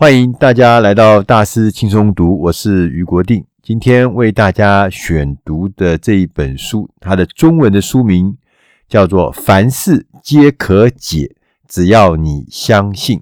[0.00, 3.44] 欢迎大家来到大师轻松读，我是余国定。
[3.60, 8.38] 今天为大家选读的这一本书，它的中文的书名
[8.88, 11.34] 叫做《凡事皆可解，
[11.66, 13.18] 只要你相信》。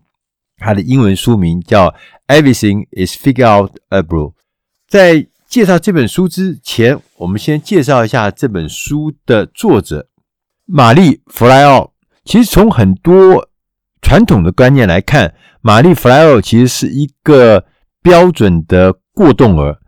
[0.59, 1.89] 它的英文书名叫
[2.27, 3.71] 《Everything is Figureoutable》。
[4.87, 10.09] 在介绍这本书之前，我们先介绍一下这本书的作者
[10.67, 11.95] 玛丽·弗莱奥。
[12.23, 13.49] 其实从很多
[14.07, 17.65] 传统的观念来看，玛丽·弗莱奥其实是一个
[18.01, 19.81] 标准的过动儿。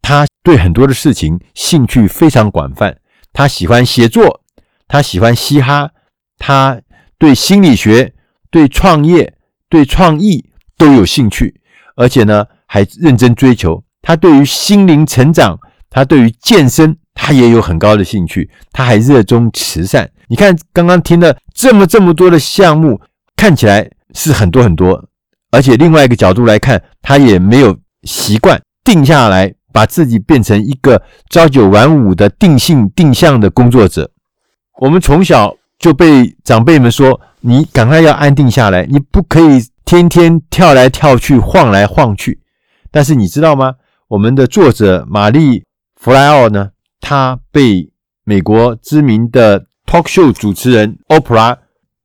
[0.00, 2.96] 他对很多的事情兴趣非常广泛。
[3.32, 4.42] 他喜欢写作，
[4.86, 5.90] 他喜欢嘻哈，
[6.38, 6.80] 他
[7.18, 8.14] 对心理学、
[8.48, 9.34] 对创业、
[9.68, 11.60] 对创意都有兴趣，
[11.96, 13.82] 而且呢还认真追求。
[14.02, 15.58] 他对于心灵成长，
[15.90, 18.48] 他对于健身，他也有很高的兴趣。
[18.70, 20.08] 他还热衷慈善。
[20.28, 23.00] 你看，刚刚听了这么这么多的项目，
[23.38, 23.88] 看起来。
[24.14, 25.04] 是很多很多，
[25.50, 34.10] 而且另外一个角度来看，他也没有习惯定下来，把自己变成一个朝九晚五的定性定向的工作者。
[34.80, 42.40] 我们从小就被长辈们说：“你赶快要安定下来，你不可以天天跳来跳去、晃来晃去。”
[42.90, 43.74] 但是你知道吗？
[44.08, 45.60] 我们的作者玛丽·
[46.00, 47.92] 弗莱奥呢，她被
[48.24, 51.58] 美国知名的 talk show 主持人 Oprah。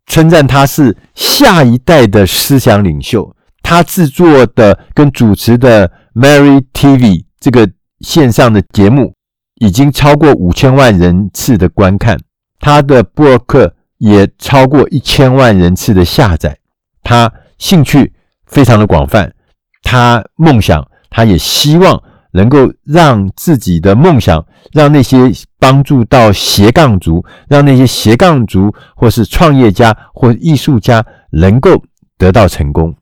[0.06, 3.36] 称赞他是下一代的思想领袖。
[3.62, 7.70] 他制作的跟主持的 Mary TV 这个
[8.02, 9.14] 线上的节目
[9.56, 12.18] 已经超过五千万人次的观看，
[12.60, 16.58] 他的博客也超过一千万人次的下载。
[17.02, 18.14] 他兴趣
[18.46, 19.34] 非常的广泛，
[19.82, 22.02] 他梦想，他也希望。
[22.34, 31.84] 能够让自己的梦想，让那些帮助到斜杠族，让那些斜杠族或是创业家或艺术家能够
[32.18, 32.96] 得到成功。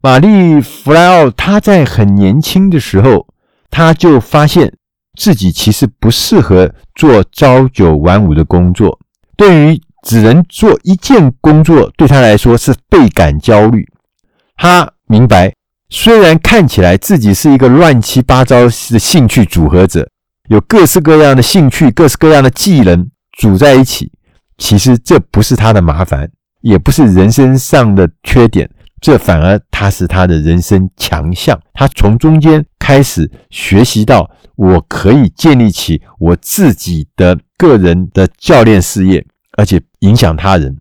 [0.00, 0.28] 玛丽·
[0.62, 3.26] 弗莱奥她在很年轻的时候，
[3.70, 4.72] 她就发现
[5.18, 8.98] 自己其实不适合做朝九晚五的工作。
[9.36, 13.84] 对于只能做一件工作，对她来说是倍感焦虑。
[14.56, 15.52] 她明白。
[15.90, 20.08] 虽然看起来自己是一个乱七八糟的兴趣组合者，
[20.48, 23.08] 有各式各样的兴趣、各式各样的技能
[23.38, 24.10] 组在一起，
[24.58, 26.28] 其实这不是他的麻烦，
[26.62, 28.68] 也不是人生上的缺点，
[29.00, 31.58] 这反而他是他的人生强项。
[31.74, 39.24] 他从中间开始学习到，我可以建立起我自己的个人的教练事业，
[39.56, 40.76] 而且影响他人。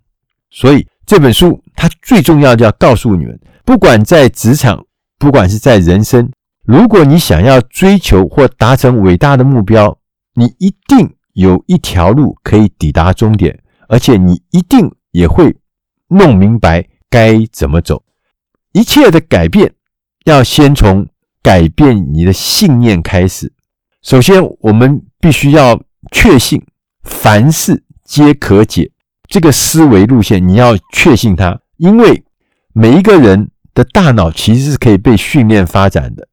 [0.49, 4.83] 所以这本书它最重要的要告诉你们，不管在职场。
[5.23, 6.29] 不管是在人生，
[6.65, 9.97] 如果你想要追求或达成伟大的目标，
[10.33, 13.57] 你一定有一条路可以抵达终点，
[13.87, 15.55] 而且你一定也会
[16.09, 18.03] 弄明白该怎么走。
[18.73, 19.73] 一切的改变
[20.25, 21.07] 要先从
[21.41, 23.53] 改变你的信念开始。
[24.01, 26.61] 首先，我们必须要确信
[27.03, 28.91] 凡事皆可解
[29.29, 32.25] 这个思维路线，你要确信它，因为
[32.73, 33.49] 每一个人。
[33.73, 36.27] 的大脑其实是可以被训练发展的，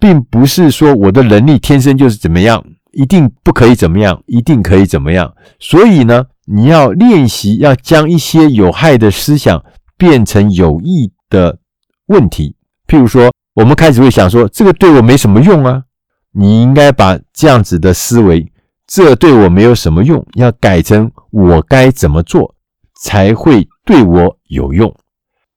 [0.00, 5.32] 并不是说我的能力天生就是怎么样，一定不可以怎么样，一定可以怎么样。
[5.60, 9.64] 所以呢，你要练习，要将一些有害的思想
[9.96, 11.58] 变成有益的
[12.06, 12.56] 问题。
[12.88, 15.84] 譬如说，我们开始会想说，这个对我没什么用啊。
[16.32, 18.50] 你应该把这样子的思维，
[18.86, 22.54] 这对我没有什么用，要改成我该怎么做
[23.00, 24.92] 才会对我有用。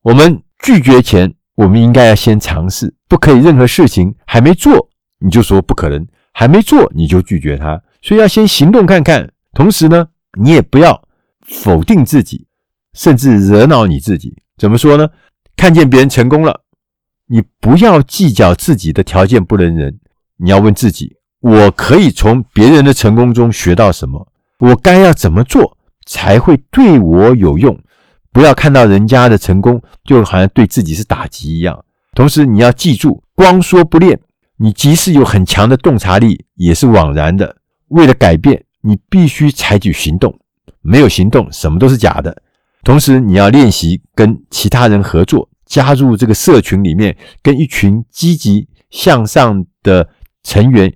[0.03, 0.39] 我们。
[0.65, 4.89] 拒绝前，我们应该要先尝试，不可以任何事情还没做
[5.19, 9.31] 你就说不可能，还没做你就拒绝他，所以要先行动看看。
[9.53, 10.07] 同时呢，
[10.39, 10.99] 你也不要
[11.45, 12.47] 否定自己，
[12.93, 14.35] 甚至惹恼你自己。
[14.57, 15.07] 怎么说呢？
[15.55, 16.61] 看见别人成功了，
[17.27, 19.99] 你不要计较自己的条件不能人，
[20.37, 24.27] 你要问自己：我可以从别人的成功中学到什么？
[24.57, 25.77] 我该要怎么做
[26.07, 27.79] 才会对我有用？
[28.35, 31.85] 不要看到人家的成功，就好像对自己是打击一样。
[32.13, 34.19] 同时，你要记住，光说不练，
[34.57, 37.55] 你即使有很强的洞察力，也是枉然的。
[37.87, 40.37] 为了改变，你必须采取行动。
[40.81, 42.35] 没有行动，什么都是假的。
[42.83, 50.09] 同时，你要练习跟其他人合作，加入这个社群里面，跟一群积极向上的
[50.43, 50.93] 成员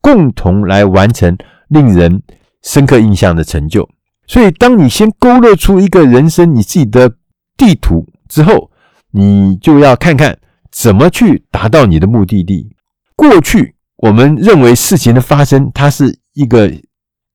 [0.00, 2.24] 共同来完成令人
[2.64, 3.88] 深刻印象的成就。
[4.26, 7.16] 所以，当你先勾勒出一个人生你自己的
[7.56, 8.70] 地图之后，
[9.10, 10.38] 你就要看看
[10.70, 12.74] 怎么去达到你的目的地。
[13.14, 16.72] 过去我们认为事情的发生，它是一个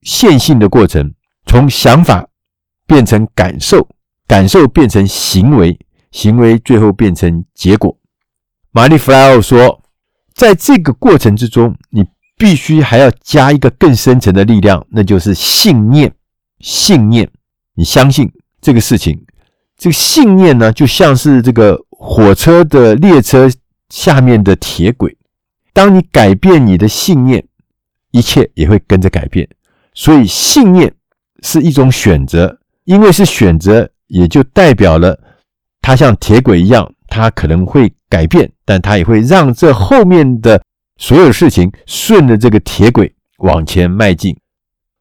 [0.02, 1.14] 线性的过程，
[1.46, 2.28] 从想法
[2.88, 3.88] 变成感受，
[4.26, 5.78] 感受变成行为，
[6.12, 7.96] 行为最后变成结果。
[8.72, 9.82] 玛丽·弗莱奥说，
[10.34, 12.06] 在这个过程之中，你
[12.38, 16.12] 必须还要加一个更深层的力量，那就是信念。
[16.60, 17.30] 信念，
[17.76, 18.32] 你相信
[18.62, 19.26] 这个事情，
[19.78, 23.50] 这个信念呢，就像是这个火车的列车
[23.90, 25.16] 下面的铁轨。
[25.74, 27.46] 当你改变你的信念，
[28.12, 29.48] 一切也会跟着改变。
[29.94, 30.92] 所以，信念
[31.44, 35.20] 是一种选择，因为是选择，也就代表了
[35.82, 40.62] 它像铁轨一样，它可能会改变，但它也会让这后面的
[40.98, 44.36] 所有事情顺着这个铁轨往前迈进。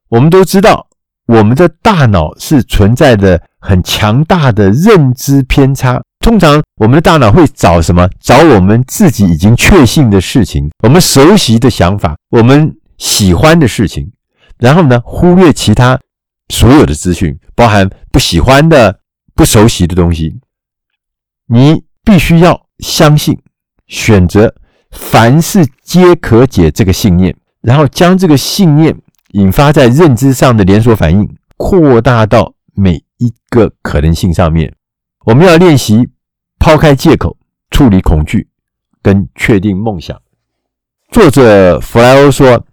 [0.09, 0.86] 我们都知道。
[1.27, 6.01] 我们的大脑是存在的很强大的认知偏差。
[6.21, 8.09] 通常，我们的大脑会找什么？
[8.21, 14.11] 找我们自己已经确信的事情，我们熟悉的想法，我们喜欢的事情。
[14.59, 16.01] 然后呢，忽略其他
[16.49, 19.01] 所有的资讯，包含不喜欢的、
[19.35, 20.41] 不熟悉的东西。
[21.49, 23.39] 你必须要相信，
[23.87, 24.53] 选择
[24.91, 28.97] 凡事皆可解这个信念，然后将这个信念。
[29.37, 34.75] 引发在认知上的连锁反应，扩大到每一个可能性上面。
[35.27, 36.09] 我们要练习
[36.59, 37.37] 抛开借口，
[37.71, 38.49] 处理恐惧，
[39.03, 40.19] 跟确定梦想。
[41.11, 42.65] 作者弗莱欧说：“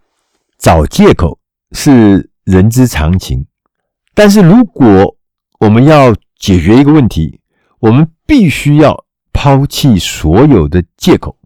[0.57, 1.37] 找借口
[1.73, 3.45] 是人之常情，
[4.15, 5.17] 但是如果
[5.59, 7.41] 我们要解决一个问题，
[7.79, 11.37] 我们必须要抛弃所有的借口。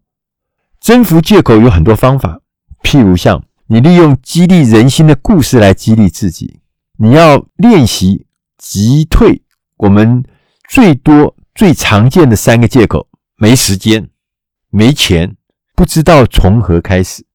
[0.80, 2.40] 征服借口有很多方法，
[2.84, 6.60] 譬如像。”你利用激励人心的故事来激励自己。
[6.96, 8.26] 你要练习
[8.56, 9.42] 击退
[9.76, 10.24] 我们
[10.70, 13.06] 最多最常见的三个借口：
[13.36, 14.08] 没时间、
[14.70, 15.36] 没钱、
[15.76, 17.26] 不知道从何开始。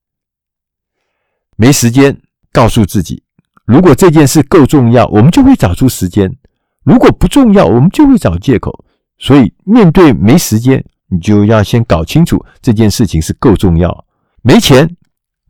[1.56, 2.19] 没时间，
[2.51, 3.21] 告诉自己，
[3.65, 6.27] 如果这件事够重要，我们就会找出时间；
[6.83, 8.83] 如果不重要，我们就会找借口。
[9.19, 14.06] 所以，面对没时间，你就要先搞清楚这件事情是够重要。
[14.41, 14.97] 没钱。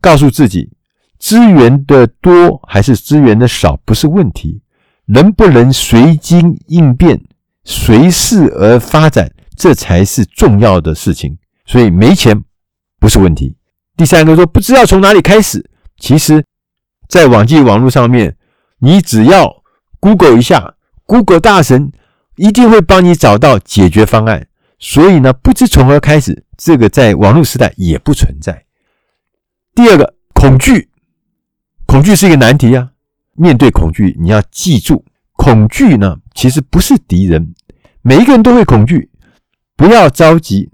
[0.04, 0.70] 告诉自己，
[1.18, 4.60] 资源的多还是资源的少不是问题，
[5.06, 7.18] 能不能随机应变、
[7.64, 11.38] 随势而发展，这才是重要的事情。
[11.64, 12.38] 所以没钱
[13.00, 13.56] 不是问题。
[13.96, 15.64] 第三个说不知道从哪里开始，
[15.98, 16.44] 其实，
[17.08, 18.36] 在网际网络上面，
[18.80, 19.62] 你只要
[20.00, 20.74] Google 一下
[21.06, 21.90] ，Google 大神
[22.36, 24.46] 一定会帮你找到解决方案。
[24.78, 28.64] 所以呢，不知从何开始，这个在网络时代也不存在。
[29.74, 30.88] 第二个，恐惧，
[31.84, 32.92] 恐惧是一个难题啊。
[33.32, 37.52] 面对恐惧，你要记住，恐惧呢，其实不是敌人。
[38.00, 39.10] 每一个人都会恐惧，
[39.74, 40.70] 不要着急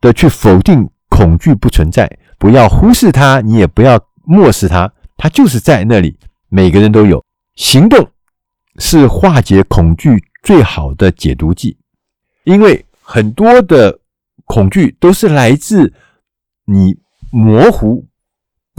[0.00, 6.18] 的去否定恐惧不存在，不要忽视它，你也不要漠视它，它就是在那里。
[6.48, 7.24] 每个人都有。
[7.54, 8.10] 行动
[8.78, 11.76] 是化解恐惧最好的解毒剂，
[12.42, 14.00] 因为很多的
[14.44, 15.92] 恐惧都是来自
[16.64, 16.98] 你
[17.30, 18.04] 模糊。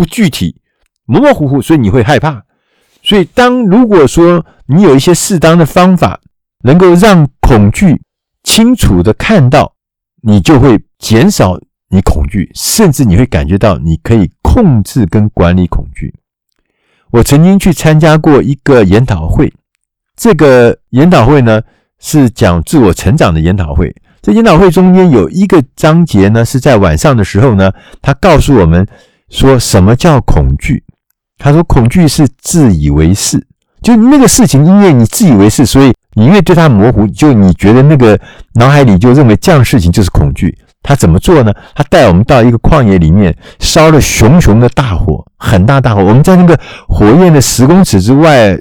[0.01, 0.55] 不具体，
[1.05, 2.41] 模模糊糊，所以你会害怕。
[3.03, 6.19] 所以，当如果说你有一些适当的方法，
[6.63, 8.01] 能够让恐惧
[8.41, 9.75] 清楚的看到，
[10.23, 11.59] 你就会减少
[11.89, 16.11] 你恐惧，甚至你会感觉到你可以控制跟管理恐惧。
[17.11, 19.53] 我曾经去参加过一个研讨会，
[20.15, 21.61] 这个研讨会呢
[21.99, 23.95] 是讲自我成长的研讨会。
[24.23, 28.87] 这研讨会中间有一个章节呢是在晚上的时候呢，他告诉我们。
[29.31, 30.83] 说什么叫恐惧？
[31.37, 33.43] 他说恐惧是自以为是，
[33.81, 38.19] 就那个事情，因为你自以为是，所以你越对它模糊，就你觉得那个
[38.53, 40.55] 脑海里就认为这样事情就是恐惧。
[40.83, 41.53] 他怎么做呢？
[41.73, 46.03] 他带我们到一个旷野里面，烧了熊熊的大火，很大大火。
[46.03, 48.55] 我们在那个火焰的十公尺之外，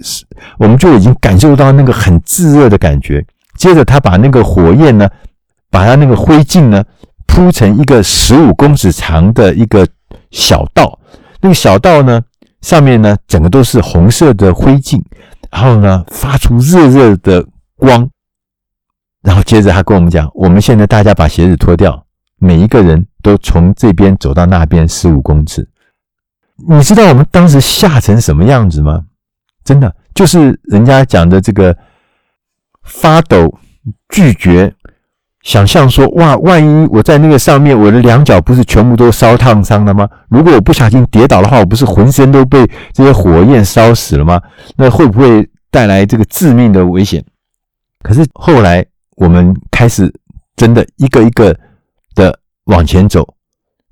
[0.58, 3.24] 我们就已经感受到那个很炙热的感觉。
[3.58, 5.08] 接着他把那个火焰呢，
[5.70, 6.84] 把它那个灰烬呢
[7.26, 9.86] 铺成一个十五公尺长的一个。
[10.30, 10.98] 小道，
[11.40, 12.22] 那个小道呢，
[12.60, 15.00] 上面呢，整个都是红色的灰烬，
[15.50, 17.46] 然后呢，发出热热的
[17.76, 18.08] 光。
[19.22, 22.06] 然后接着他跟我们讲，我们现在大家把鞋子脱掉，
[22.38, 25.68] 每一个人都从这边走到那边十五公尺。
[26.68, 29.04] 你知道我们当时吓成什么样子吗？
[29.64, 31.76] 真的，就是人家讲的这个
[32.82, 33.58] 发抖、
[34.08, 34.74] 拒绝。
[35.42, 40.06] 想象说，哇，万一我在那个上面，我的两脚不是全部都烧烫伤了吗？
[40.28, 44.38] 如果我不小心跌倒的话，我不是浑身都被这些火焰烧死了吗？
[44.76, 47.24] 那会不会带来这个致命的危险？
[48.02, 48.84] 可是后来
[49.16, 50.12] 我们开始
[50.56, 51.56] 真的一个一个
[52.14, 53.26] 的往前走，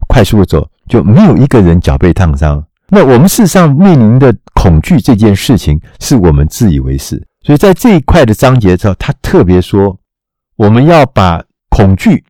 [0.06, 2.62] 快速的走，就没有一个人脚被烫伤。
[2.90, 7.26] 那我们事实上面临的恐惧这件事情，是我们自以为是。
[7.42, 9.96] 所以在这一块的章节之后，他特别说。
[10.58, 12.24] 我们要把恐惧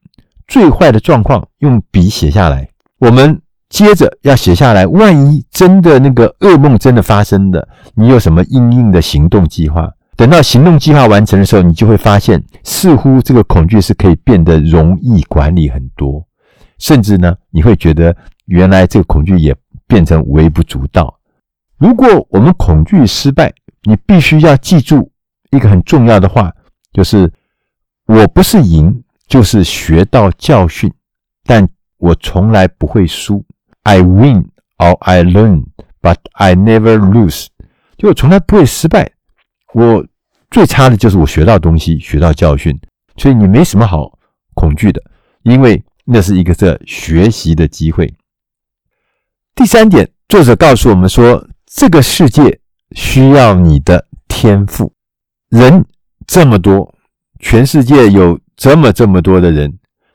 [0.46, 2.68] 最坏的状况用笔写下来，
[2.98, 9.90] 我们接着要写下来，万一真的那个噩梦真的发生了，你有什么应应的行动计划？
[10.14, 16.22] 等到行动计划完成的时候，你就会发现，似乎这个恐惧是可以变得容易管理很多，
[16.78, 19.56] 甚至呢，你会觉得原来这个恐惧也
[19.86, 21.18] 变成微不足道。
[21.78, 23.50] 如果我们恐惧失败，
[23.84, 25.10] 你必须要记住
[25.50, 26.52] 一个很重要的话，
[26.92, 27.32] 就是
[28.08, 30.92] 我不是赢，就是学到教训，
[31.44, 33.44] 但我从来不会输。
[33.82, 35.66] I win or I learn,
[36.02, 37.46] but I never lose。
[37.96, 39.12] 就我从来不会失败，
[39.74, 40.04] 我
[40.50, 42.76] 最差的就是我学到东西，学到教训。
[43.16, 44.18] 所以你没什么好
[44.54, 45.00] 恐惧的，
[45.42, 48.12] 因为那是一个这学习的机会。
[49.54, 51.46] 第三点，作者告诉我们说。
[51.70, 52.60] 这个世界
[52.92, 54.90] 需要你的天赋。
[55.50, 55.84] 人
[56.26, 56.94] 这么多，
[57.38, 59.72] 全世界有这么这么多的人，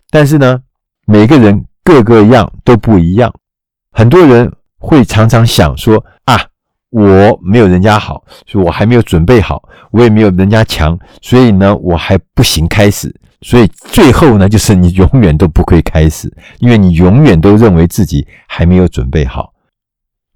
[0.09, 0.59] 但是呢，
[1.05, 3.33] 每个人各个样都不一样。
[3.91, 6.37] 很多人会常常想说：“啊，
[6.89, 9.61] 我没有人家好，所以我还没有准备好，
[9.91, 13.13] 我也没有人家强，所以呢，我还不行开始。”
[13.45, 19.53] 所以最后呢，就是你永远都不会开始，因为你永远都认为自己还没有准备好。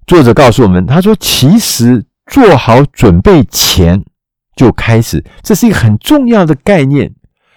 [0.06, 4.04] 作者告诉我们，他说：“其实做好准备前
[4.58, 7.10] 就开始，这是一个很重要的概念，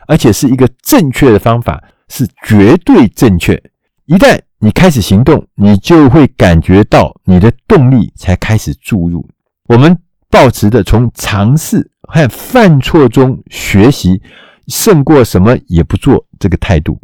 [0.07, 3.61] 而且是一个正确的方法，是绝对正确。
[4.05, 9.27] 一旦你开始行动，你就会感觉到你的动力才开始注入。
[9.67, 9.97] 我们
[10.29, 14.21] 抱持的从尝试和犯错中学习，
[14.67, 16.99] 胜过什么也不做这个态度。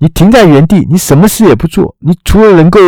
[0.00, 2.80] 你停在原地，你什么事也不做，你除了能够。”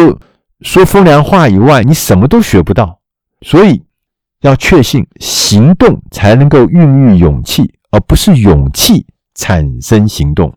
[0.62, 3.00] 说风凉话以外，你什么都学不到。
[3.40, 3.82] 所以
[4.40, 10.52] 要确信行动才能够孕育勇气，而不是勇气产生行动。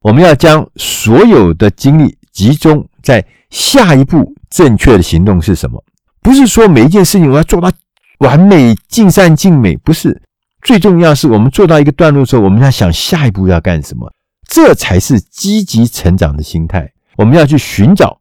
[0.00, 5.82] 我们要将所有的精力集中在下一步正确的行动是什么？
[6.20, 7.70] 不是说每一件事情我要做到
[8.18, 10.22] 完美、尽善尽美，不是。
[10.62, 14.12] 最重要是我们做到一个段落之后，我们要想下一步要干什么，
[14.48, 16.92] 这才是积极成长的心态。
[17.16, 18.20] 我们要去寻找。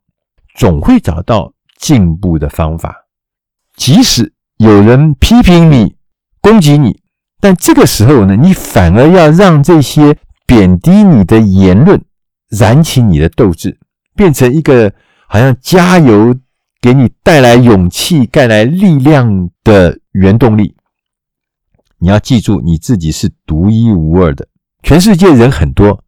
[0.55, 3.05] 总会找到进步的方法，
[3.75, 5.95] 即使有人批评你、
[6.41, 6.99] 攻击你，
[7.39, 12.01] 但这个时候呢，你反而要让这些贬低你的言论
[12.49, 13.77] 燃起你的斗志，
[14.15, 14.91] 变成一个
[15.27, 16.35] 好像加油，
[16.81, 20.75] 给你带来勇气、带来力量的原动力。
[21.99, 24.47] 你要记住，你自己是独一无二的，
[24.83, 26.03] 全世界人很多。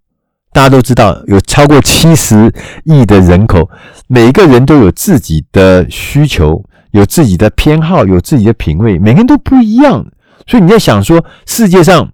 [0.51, 2.51] 大家都知道，有超过七十
[2.83, 3.69] 亿的人口，
[4.07, 10.05] 每个人都有自己的需求，有自己的偏好，有自己的品味，每个人都不一样。
[10.47, 12.09] 所以你在想说，世界上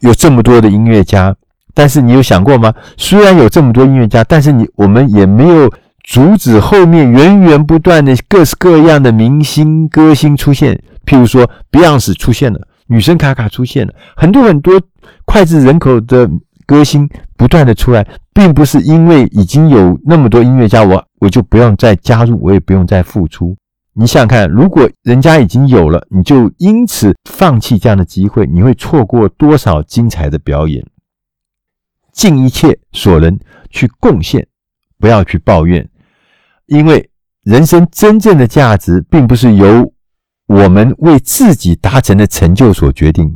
[0.00, 1.34] 有这么多的音乐家，
[1.74, 2.72] 但是你有想过吗？
[2.96, 5.70] 虽然有这么多音乐家，但是你我们也没有
[6.04, 10.80] 阻止后面源源不断的各式各样的明星歌星出现。
[11.04, 14.80] 譬如说，Beyonce 出现了，女声卡卡出现了，很多很多
[15.26, 16.30] 脍炙人口的。
[16.68, 18.04] 歌星不断的出来，
[18.34, 23.56] 并不是因为已经有那么多音乐家，我我就不用再加入，我也不用再付出。
[23.98, 30.86] 你想想看，如果人家已经有了，你就因此放弃这样的机会，你会错过多少精彩的表演？
[32.12, 33.38] 尽一切所能
[33.70, 34.46] 去贡献，
[34.98, 35.88] 不要去抱怨，
[36.66, 37.08] 因为
[37.42, 39.92] 人生真正的价值，并不是由
[40.46, 43.34] 我们为自己达成的成就所决定，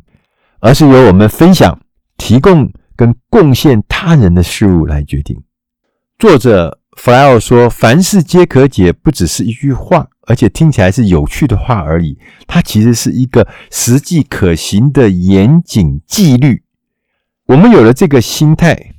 [0.60, 1.80] 而是由我们分享、
[2.16, 2.70] 提供。
[2.96, 5.42] 跟贡献他人的事物来决定。
[6.18, 12.18] 作者弗莱奥说：“凡事皆可解，不只是一句话，而且听起来是有趣的话而已。
[12.46, 16.62] 它其实是一个实际可行的严谨纪律。
[17.46, 18.94] 我们有了这个心态，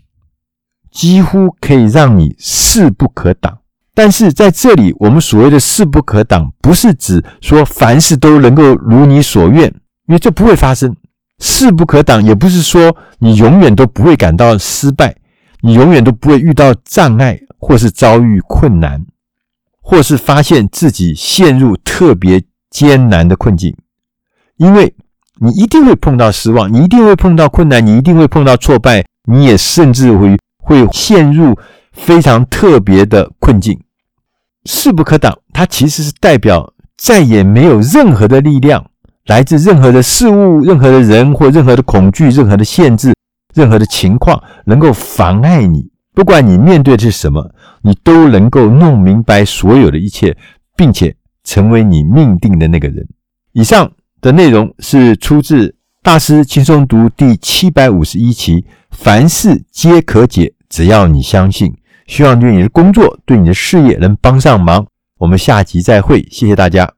[0.92, 3.60] 几乎可以让你势不可挡。
[3.94, 9.68] 但是在这里，我们所谓的势不可挡，不是指说凡事都能够如你所愿，
[10.08, 10.96] 因为这不会发生。”
[11.44, 15.16] 势不可挡，也不是说你永远都不会感到失败，
[15.62, 19.04] 你永远都不会遇到障碍，或是遭遇困难，
[19.92, 23.76] 或是发现自己陷入特别艰难的困境。
[24.56, 24.96] 因为
[25.42, 31.60] 你一定会碰到失望，你一定会碰到困难，你一定会碰到挫败，你也甚至会会陷入
[31.92, 33.78] 非常特别的困境。
[34.64, 38.86] 势不可挡，它其实是代表再也没有任何的力量。
[39.26, 43.14] 来自任何的事物、任何的人或任何的恐惧、任何的限制、
[43.54, 45.91] 任何的情况，能够妨碍你。
[46.14, 47.54] 不管你面对的是什么，
[47.84, 50.36] 你都能够弄明白所有的一切，
[50.76, 53.08] 并且成为你命定的那个人。
[53.54, 55.68] 以上的内容是出自
[56.04, 61.74] 《大师轻松读》第七百五十一期，凡事皆可解只要你相信，
[62.08, 64.86] 希望对你的工作、对你的事业能帮上忙。
[65.20, 66.92] 我们下集再会，谢谢大家。